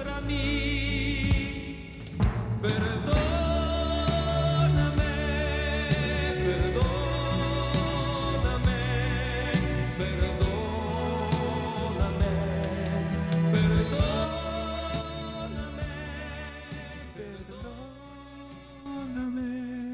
[0.00, 1.92] contra mí.
[2.62, 3.22] Perdóname.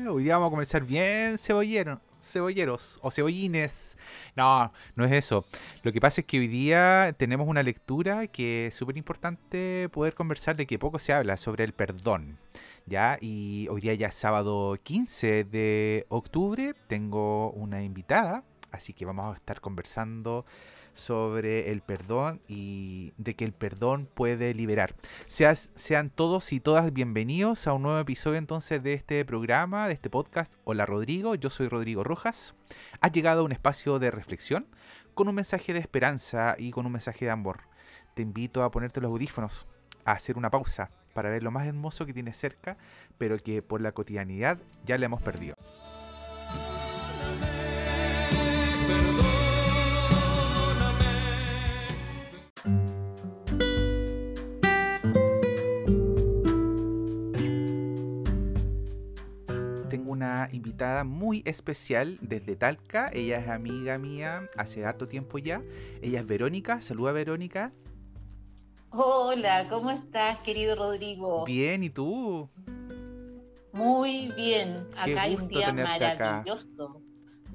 [0.08, 3.98] Hoy día vamos a comenzar bien cebollero, cebolleros o cebollines.
[4.36, 5.46] No, no es eso.
[5.82, 10.14] Lo que pasa es que hoy día tenemos una lectura que es súper importante poder
[10.14, 12.38] conversar de que poco se habla sobre el perdón.
[12.86, 13.18] ¿Ya?
[13.20, 16.74] Y hoy día ya es sábado 15 de octubre.
[16.86, 20.46] Tengo una invitada, así que vamos a estar conversando
[20.96, 24.94] sobre el perdón y de que el perdón puede liberar.
[25.26, 29.94] Seas, sean todos y todas bienvenidos a un nuevo episodio entonces de este programa, de
[29.94, 30.54] este podcast.
[30.64, 32.54] Hola Rodrigo, yo soy Rodrigo Rojas.
[33.00, 34.66] Has llegado a un espacio de reflexión
[35.14, 37.60] con un mensaje de esperanza y con un mensaje de amor.
[38.14, 39.66] Te invito a ponerte los audífonos,
[40.04, 42.76] a hacer una pausa para ver lo más hermoso que tienes cerca,
[43.18, 45.55] pero que por la cotidianidad ya le hemos perdido.
[59.96, 63.08] Tengo una invitada muy especial desde Talca.
[63.14, 65.62] Ella es amiga mía hace harto tiempo ya.
[66.02, 66.82] Ella es Verónica.
[66.82, 67.72] Saluda Verónica.
[68.90, 71.46] Hola, ¿cómo estás, querido Rodrigo?
[71.46, 72.46] Bien, ¿y tú?
[73.72, 74.86] Muy bien.
[75.02, 76.24] Qué Acá hay un día tenerte acá.
[76.44, 77.00] maravilloso.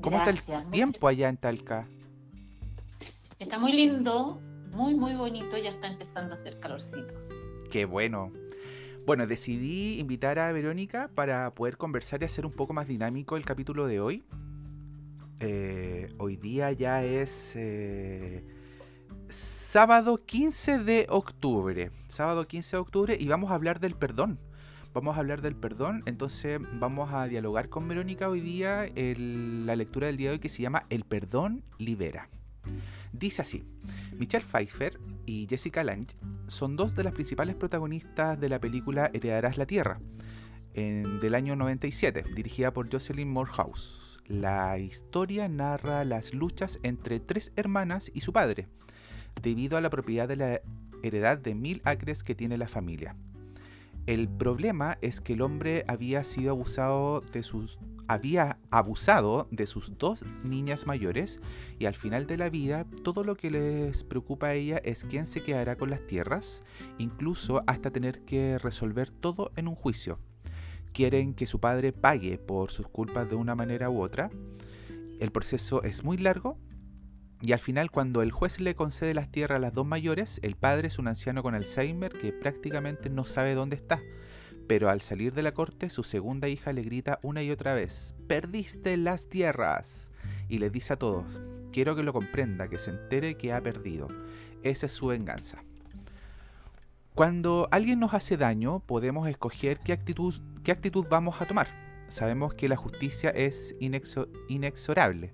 [0.01, 1.87] ¿Cómo está el tiempo allá en Talca?
[3.37, 4.41] Está muy lindo,
[4.73, 5.59] muy, muy bonito.
[5.59, 7.13] Ya está empezando a hacer calorcito.
[7.69, 8.31] Qué bueno.
[9.05, 13.43] Bueno, decidí invitar a Verónica para poder conversar y hacer un poco más dinámico el
[13.43, 14.23] capítulo de hoy.
[15.39, 18.45] Eh, hoy día ya es eh,
[19.27, 21.89] sábado 15 de octubre.
[22.09, 24.37] Sábado 15 de octubre y vamos a hablar del perdón.
[24.93, 30.07] Vamos a hablar del perdón, entonces vamos a dialogar con Verónica hoy día la lectura
[30.07, 32.29] del día de hoy que se llama El perdón libera.
[33.13, 33.63] Dice así,
[34.21, 36.15] Michelle Pfeiffer y Jessica Lange
[36.45, 39.99] son dos de las principales protagonistas de la película Heredarás la Tierra,
[40.75, 44.21] del año 97, dirigida por Jocelyn Morehouse.
[44.27, 48.67] La historia narra las luchas entre tres hermanas y su padre,
[49.41, 50.61] debido a la propiedad de la
[51.01, 53.15] heredad de mil acres que tiene la familia.
[54.07, 59.97] El problema es que el hombre había sido abusado de sus había abusado de sus
[59.97, 61.39] dos niñas mayores
[61.79, 65.25] y al final de la vida todo lo que les preocupa a ella es quién
[65.25, 66.61] se quedará con las tierras,
[66.97, 70.19] incluso hasta tener que resolver todo en un juicio.
[70.91, 74.29] Quieren que su padre pague por sus culpas de una manera u otra.
[75.21, 76.57] El proceso es muy largo
[77.41, 80.55] y al final cuando el juez le concede las tierras a las dos mayores, el
[80.55, 83.99] padre es un anciano con Alzheimer que prácticamente no sabe dónde está.
[84.67, 88.15] Pero al salir de la corte, su segunda hija le grita una y otra vez,
[88.27, 90.11] ¡Perdiste las tierras!
[90.47, 91.41] Y le dice a todos,
[91.73, 94.07] quiero que lo comprenda, que se entere que ha perdido.
[94.63, 95.63] Esa es su venganza.
[97.15, 101.67] Cuando alguien nos hace daño, podemos escoger qué actitud, qué actitud vamos a tomar.
[102.07, 105.33] Sabemos que la justicia es inexo- inexorable.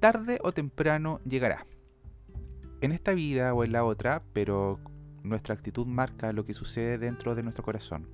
[0.00, 1.66] Tarde o temprano llegará.
[2.80, 4.80] En esta vida o en la otra, pero
[5.22, 8.08] nuestra actitud marca lo que sucede dentro de nuestro corazón.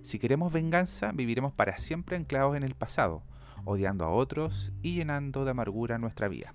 [0.00, 3.24] Si queremos venganza, viviremos para siempre anclados en el pasado,
[3.64, 6.54] odiando a otros y llenando de amargura nuestra vida.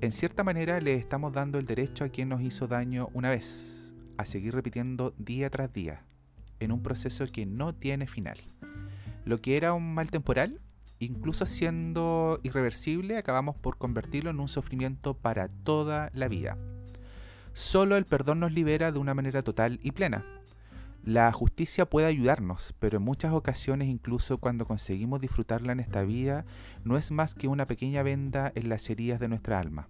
[0.00, 3.94] En cierta manera le estamos dando el derecho a quien nos hizo daño una vez,
[4.16, 6.02] a seguir repitiendo día tras día,
[6.58, 8.38] en un proceso que no tiene final.
[9.24, 10.60] Lo que era un mal temporal,
[10.98, 16.56] incluso siendo irreversible, acabamos por convertirlo en un sufrimiento para toda la vida.
[17.52, 20.24] Solo el perdón nos libera de una manera total y plena.
[21.04, 26.46] La justicia puede ayudarnos, pero en muchas ocasiones, incluso cuando conseguimos disfrutarla en esta vida,
[26.82, 29.88] no es más que una pequeña venda en las heridas de nuestra alma.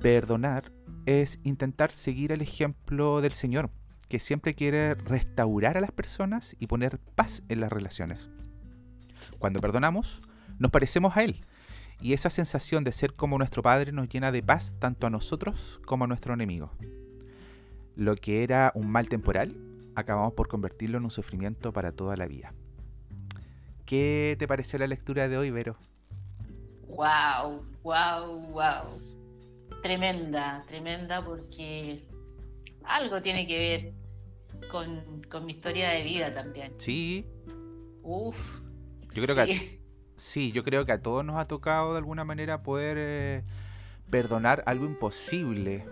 [0.00, 0.70] Perdonar
[1.06, 3.70] es intentar seguir el ejemplo del Señor,
[4.08, 8.30] que siempre quiere restaurar a las personas y poner paz en las relaciones.
[9.38, 10.20] Cuando perdonamos,
[10.58, 11.44] nos parecemos a Él,
[12.00, 15.80] y esa sensación de ser como nuestro Padre nos llena de paz tanto a nosotros
[15.84, 16.70] como a nuestro enemigo.
[17.96, 19.56] Lo que era un mal temporal,
[19.96, 22.52] acabamos por convertirlo en un sufrimiento para toda la vida.
[23.84, 25.76] ¿Qué te pareció la lectura de hoy, Vero?
[26.88, 29.02] Wow, wow, wow.
[29.82, 32.04] Tremenda, tremenda porque
[32.84, 36.72] algo tiene que ver con, con mi historia de vida también.
[36.78, 37.26] Sí,
[38.02, 38.36] Uf.
[39.14, 39.46] Yo creo que a-
[40.16, 40.52] sí.
[40.52, 43.42] yo creo que a todos nos ha tocado de alguna manera poder eh,
[44.10, 45.84] perdonar algo imposible.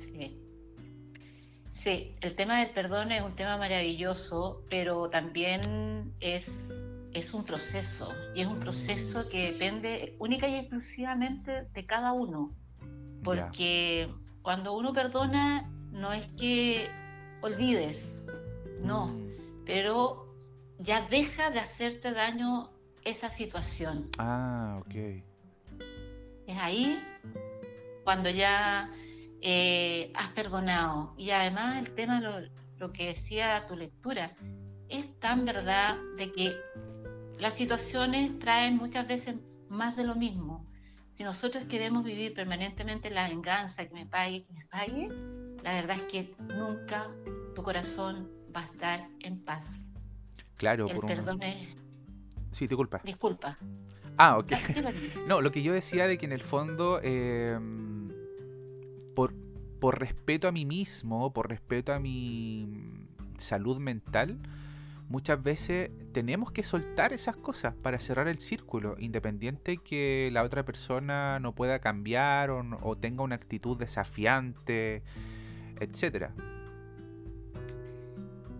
[0.00, 0.40] Sí.
[1.82, 6.50] Sí, el tema del perdón es un tema maravilloso, pero también es,
[7.12, 12.52] es un proceso, y es un proceso que depende única y exclusivamente de cada uno,
[13.22, 14.08] porque
[14.42, 16.88] cuando uno perdona no es que
[17.42, 17.98] olvides,
[18.82, 19.30] no, Mm.
[19.64, 20.25] pero
[20.78, 22.70] ya deja de hacerte daño
[23.04, 24.10] esa situación.
[24.18, 24.94] Ah, ok.
[26.46, 27.02] Es ahí
[28.04, 28.90] cuando ya
[29.40, 31.14] eh, has perdonado.
[31.16, 32.40] Y además el tema, lo,
[32.78, 34.34] lo que decía tu lectura,
[34.88, 36.56] es tan verdad de que
[37.38, 39.36] las situaciones traen muchas veces
[39.68, 40.66] más de lo mismo.
[41.16, 45.08] Si nosotros queremos vivir permanentemente la venganza, que me pague, que me pague,
[45.62, 47.10] la verdad es que nunca
[47.54, 49.85] tu corazón va a estar en paz.
[50.56, 51.08] Claro, El por un...
[51.08, 51.68] perdón es...
[52.50, 53.00] Sí, disculpa.
[53.04, 53.58] Disculpa.
[54.16, 54.52] Ah, ok.
[55.26, 57.58] No, lo que yo decía de que en el fondo, eh,
[59.14, 59.34] por,
[59.80, 62.68] por respeto a mí mismo, por respeto a mi
[63.36, 64.38] salud mental,
[65.08, 70.64] muchas veces tenemos que soltar esas cosas para cerrar el círculo, independiente que la otra
[70.64, 75.02] persona no pueda cambiar o, o tenga una actitud desafiante,
[75.78, 76.32] etcétera.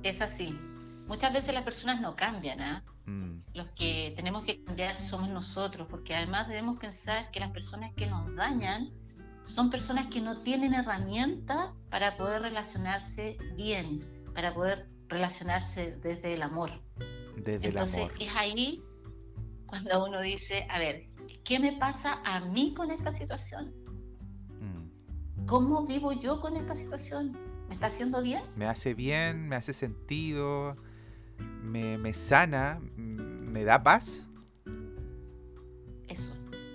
[0.02, 0.56] Es así.
[1.06, 2.84] Muchas veces las personas no cambian, ¿ah?
[3.06, 7.94] Mm, los que tenemos que cambiar somos nosotros, porque además debemos pensar que las personas
[7.94, 8.90] que nos dañan
[9.44, 14.04] son personas que no tienen herramientas para poder relacionarse bien,
[14.34, 16.72] para poder relacionarse desde el amor.
[17.36, 18.12] desde Entonces el amor.
[18.20, 18.82] es ahí
[19.66, 21.06] cuando uno dice, a ver,
[21.44, 23.72] ¿qué me pasa a mí con esta situación?
[24.60, 25.46] Mm.
[25.46, 27.36] ¿Cómo vivo yo con esta situación?
[27.68, 28.42] ¿Me está haciendo bien?
[28.56, 30.76] me hace bien, me hace sentido,
[31.38, 34.30] me, me sana, me da paz.
[36.08, 36.34] Eso.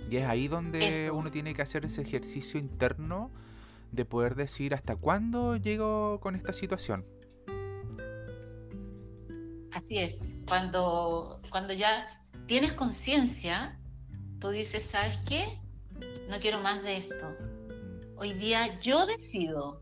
[0.09, 1.15] Y es ahí donde Eso.
[1.15, 3.31] uno tiene que hacer ese ejercicio interno
[3.91, 7.05] de poder decir hasta cuándo llego con esta situación.
[9.71, 10.19] Así es.
[10.47, 12.07] Cuando, cuando ya
[12.47, 13.79] tienes conciencia,
[14.39, 15.59] tú dices, ¿sabes qué?
[16.29, 17.15] No quiero más de esto.
[17.15, 19.81] Mm, Hoy día yo decido,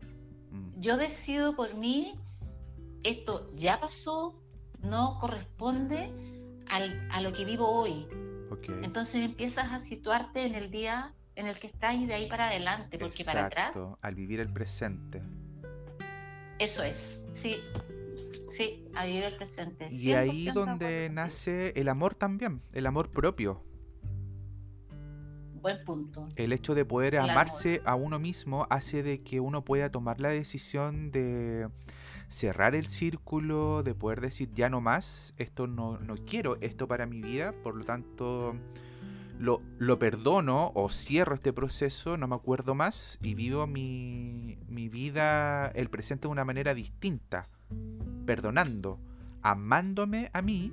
[0.50, 2.14] mm, yo decido por mí,
[3.02, 4.39] esto ya pasó,
[4.82, 6.12] no corresponde
[6.68, 8.06] al- a lo que vivo hoy.
[8.50, 8.68] ok.
[8.82, 12.48] Entonces empiezas a situarte en el día en el que estás y de ahí para
[12.48, 15.22] adelante, porque para atrás, Exacto, al vivir el presente.
[16.58, 17.18] eso es.
[17.34, 17.56] Sí,
[18.56, 19.88] sí, a vivir el presente.
[19.90, 23.62] Y ahí 100% de donde nace el amor también, el amor propio.
[25.62, 26.28] Buen punto.
[26.36, 27.30] El hecho de poder El amor.
[27.32, 31.68] amarse a uno mismo hace de que uno pueda tomar la decisión de
[32.30, 37.04] cerrar el círculo, de poder decir ya no más, esto no, no quiero esto para
[37.04, 38.54] mi vida, por lo tanto
[39.38, 44.88] lo, lo perdono o cierro este proceso, no me acuerdo más y vivo mi, mi
[44.88, 47.48] vida, el presente de una manera distinta,
[48.26, 49.00] perdonando,
[49.42, 50.72] amándome a mí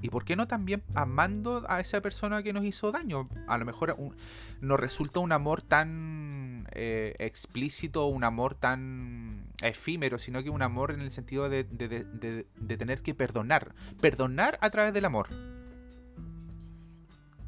[0.00, 3.28] y por qué no también amando a esa persona que nos hizo daño.
[3.46, 4.16] A lo mejor un-
[4.60, 10.90] no resulta un amor tan eh, explícito, un amor tan efímero, sino que un amor
[10.92, 13.74] en el sentido de, de- de- de- de tener que perdonar.
[14.00, 15.28] Perdonar a través del amor.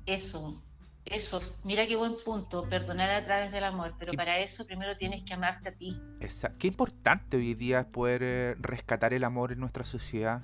[0.06, 0.60] Eso,
[1.04, 1.40] eso.
[1.64, 5.22] Mira qué buen punto, perdonar a través del amor, pero Qué- para eso primero tienes
[5.24, 6.00] que amarte a ti.
[6.20, 10.42] Esa- qué importante hoy día poder eh, rescatar el amor en nuestra sociedad.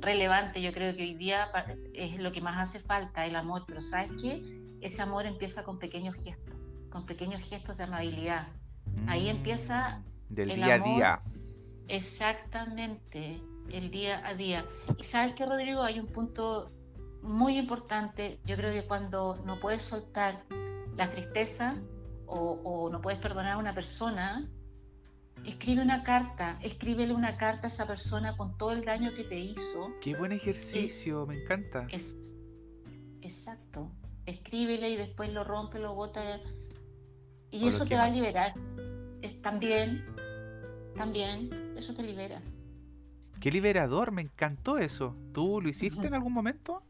[0.00, 1.48] Relevante, yo creo que hoy día
[1.94, 4.42] es lo que más hace falta, el amor, pero ¿sabes qué?
[4.80, 6.54] Ese amor empieza con pequeños gestos,
[6.90, 8.48] con pequeños gestos de amabilidad.
[9.06, 11.20] Ahí Mm, empieza Del el día a día.
[11.88, 14.66] Exactamente, el día a día.
[14.98, 16.70] Y sabes que, Rodrigo, hay un punto
[17.22, 18.40] muy importante.
[18.44, 20.44] Yo creo que cuando no puedes soltar
[20.96, 21.76] la tristeza
[22.26, 24.48] o, o no puedes perdonar a una persona,
[25.44, 29.38] escribe una carta, escríbele una carta a esa persona con todo el daño que te
[29.38, 29.92] hizo.
[30.00, 31.86] Qué buen ejercicio, me encanta.
[31.90, 32.16] Es,
[33.20, 33.90] exacto.
[34.26, 36.40] Escríbele y después lo rompe, lo bota.
[37.50, 38.52] Y O eso te va a liberar.
[39.20, 40.04] Es, también,
[40.96, 42.42] también, eso te libera.
[43.40, 45.16] Qué liberador, me encantó eso.
[45.32, 46.82] ¿Tú lo hiciste en algún momento?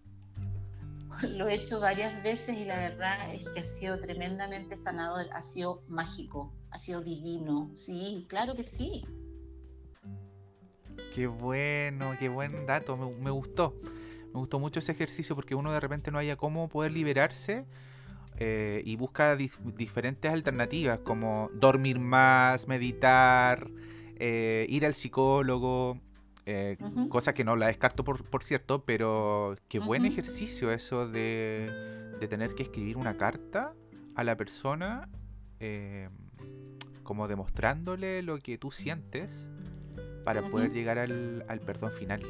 [1.37, 5.43] Lo he hecho varias veces y la verdad es que ha sido tremendamente sanador, ha
[5.43, 7.71] sido mágico, ha sido divino.
[7.75, 9.05] Sí, claro que sí.
[11.15, 13.75] Qué bueno, qué buen dato, me, gustó.
[14.33, 17.67] Me gustó mucho ese ejercicio porque uno de repente no haya cómo poder liberarse
[18.37, 23.71] eh, y busca dif- diferentes alternativas como dormir más, meditar,
[24.17, 26.01] eh, ir al psicólogo,
[26.47, 26.77] eh,
[27.09, 31.71] cosa que no la descarto por, por cierto, pero qué buen ejercicio eso de,
[32.21, 33.75] de tener que escribir una carta
[34.15, 35.09] a la persona.
[35.61, 36.09] eh,
[37.05, 39.47] como demostrándole lo que tú sientes
[40.25, 42.23] para poder llegar al, al perdón final.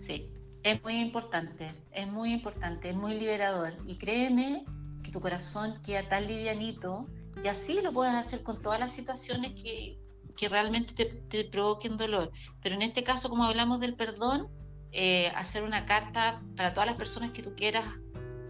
[0.00, 0.30] Sí,
[0.62, 3.74] es muy importante, es muy importante, es muy liberador.
[3.84, 4.64] Y créeme
[5.02, 7.08] que tu corazón queda tan livianito
[7.42, 9.98] y así lo puedes hacer con todas las situaciones que,
[10.36, 10.94] que realmente
[11.28, 12.30] te, provoquen dolor.
[12.62, 14.48] Pero en este caso, como hablamos del perdón,
[14.92, 17.84] eh, hacer una carta para todas las personas que tú quieras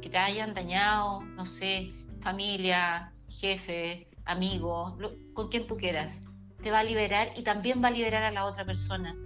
[0.01, 6.21] que te hayan dañado, no sé, familia, jefe, amigos, lo- con quien tú quieras.
[6.63, 9.17] Te va a liberar y también va a liberar a la otra persona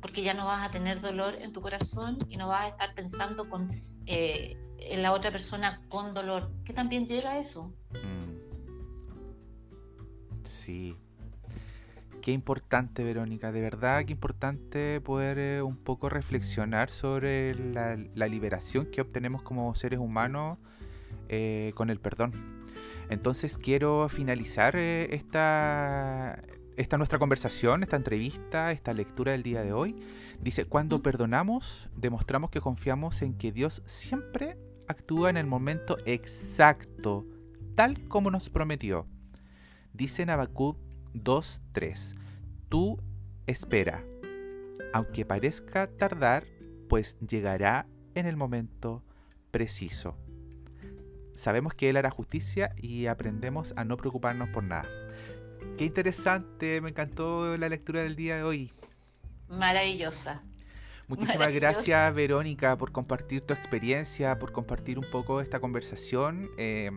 [0.00, 2.94] porque ya no vas a tener dolor en tu corazón y no vas a estar
[2.94, 3.70] pensando con,
[4.06, 7.72] eh, en la otra persona con dolor, que también llega a eso.
[7.92, 8.30] Mm.
[10.44, 10.96] Sí.
[12.22, 13.50] Qué importante, Verónica.
[13.50, 19.74] De verdad, qué importante poder eh, un poco reflexionar sobre la, liberación que obtenemos como
[19.74, 20.58] seres humanos
[21.28, 22.68] eh, con el perdón.
[23.08, 26.42] Entonces quiero finalizar eh, esta,
[26.98, 29.96] nuestra conversación, esta entrevista, esta lectura del día de hoy.
[30.40, 34.58] Dice, cuando perdonamos, demostramos que confiamos en que Dios siempre
[34.88, 37.24] actúa en el momento exacto,
[37.74, 39.06] tal como nos prometió.
[39.94, 40.30] Dice en
[41.14, 42.14] 2.3,
[42.68, 43.00] tú
[43.46, 44.04] espera,
[44.92, 46.46] aunque parezca tardar,
[46.88, 49.02] pues llegará en el momento
[49.50, 50.16] preciso.
[51.34, 54.88] Sabemos que Él hará justicia y aprendemos a no preocuparnos por nada.
[55.76, 58.72] Qué interesante, me encantó la lectura del día de hoy.
[59.48, 60.42] Maravillosa.
[61.08, 66.50] Muchísimas gracias Verónica por compartir tu experiencia, por compartir un poco esta conversación.
[66.56, 66.90] Eh,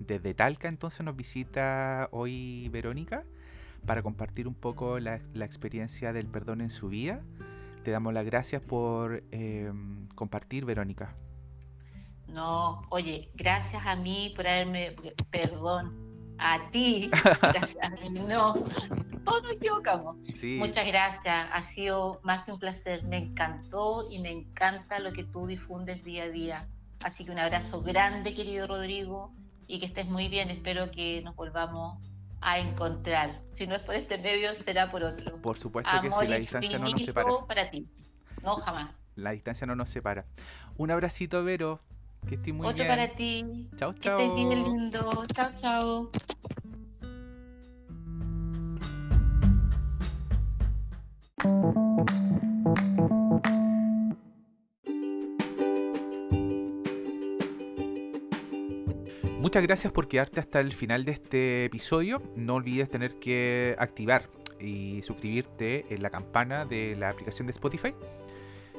[0.00, 3.24] desde Talca entonces nos visita hoy Verónica
[3.86, 7.20] para compartir un poco la, la experiencia del perdón en su vida.
[7.84, 9.72] Te damos las gracias por eh,
[10.14, 11.14] compartir Verónica.
[12.28, 14.94] No, oye, gracias a mí por haberme,
[15.30, 17.10] perdón, a ti,
[17.42, 18.54] gracias a mí, no,
[19.24, 20.16] todos nos equivocamos.
[20.34, 25.12] Sí, Muchas gracias, ha sido más que un placer, me encantó y me encanta lo
[25.12, 26.68] que tú difundes día a día.
[27.02, 29.32] Así que un abrazo grande, querido Rodrigo,
[29.70, 31.98] y que estés muy bien, espero que nos volvamos
[32.40, 33.40] a encontrar.
[33.56, 35.36] Si no es por este medio, será por otro.
[35.42, 37.28] por supuesto que sí, la distancia no nos separa.
[37.46, 37.86] para ti.
[38.42, 38.90] No, jamás.
[39.16, 40.24] La distancia no nos separa.
[40.76, 41.80] Un abracito, Vero.
[42.28, 42.88] Que estés muy Otro bien.
[42.88, 43.68] para ti.
[43.76, 44.18] Chao, Que chao.
[44.20, 45.22] estés bien lindo.
[45.34, 46.10] Chao, chao.
[59.50, 62.22] Muchas gracias por quedarte hasta el final de este episodio.
[62.36, 64.30] No olvides tener que activar
[64.60, 67.92] y suscribirte en la campana de la aplicación de Spotify.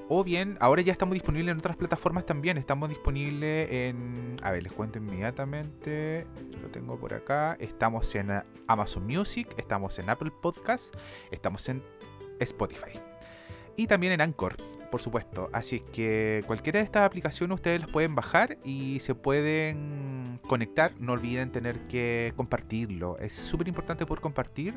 [0.08, 2.58] O bien, ahora ya estamos disponibles en otras plataformas también.
[2.58, 4.38] Estamos disponibles en...
[4.42, 6.26] A ver, les cuento inmediatamente.
[6.62, 7.58] Lo tengo por acá.
[7.60, 8.32] Estamos en
[8.66, 10.96] Amazon Music, estamos en Apple Podcast,
[11.32, 11.84] estamos en
[12.40, 12.98] Spotify.
[13.76, 14.56] Y también en Anchor,
[14.92, 15.50] por supuesto.
[15.54, 20.94] Así es que cualquiera de estas aplicaciones ustedes las pueden bajar y se pueden conectar.
[21.00, 23.18] No olviden tener que compartirlo.
[23.18, 24.76] Es súper importante poder compartir.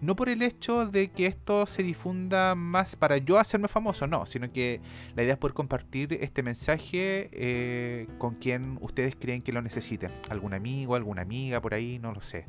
[0.00, 4.26] No por el hecho de que esto se difunda más para yo hacerme famoso, no,
[4.26, 4.82] sino que
[5.14, 10.10] la idea es poder compartir este mensaje eh, con quien ustedes creen que lo necesiten.
[10.28, 12.44] Algún amigo, alguna amiga por ahí, no lo sé.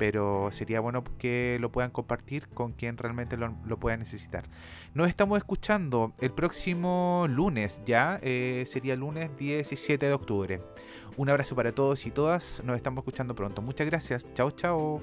[0.00, 4.44] Pero sería bueno que lo puedan compartir con quien realmente lo, pueda necesitar.
[4.94, 10.62] Nos estamos escuchando el próximo lunes, ya eh, sería lunes 17 de octubre.
[11.18, 12.62] Un abrazo para todos y todas.
[12.64, 13.60] Nos estamos escuchando pronto.
[13.60, 14.26] Muchas gracias.
[14.32, 15.02] Chao, chao.